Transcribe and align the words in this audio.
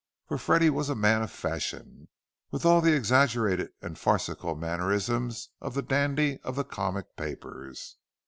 For 0.25 0.39
Freddie 0.39 0.71
was 0.71 0.89
a 0.89 0.95
man 0.95 1.21
of 1.21 1.29
fashion, 1.29 2.07
with 2.49 2.65
all 2.65 2.81
the 2.81 2.93
exaggerated 2.95 3.71
and 3.83 3.99
farcical 3.99 4.55
mannerisms 4.55 5.49
of 5.61 5.75
the 5.75 5.83
dandy 5.83 6.39
of 6.41 6.55
the 6.55 6.63
comic 6.63 7.15
papers. 7.15 7.97